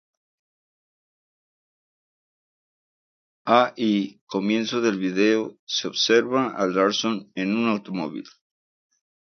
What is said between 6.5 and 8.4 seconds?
a Larsson en automóvil.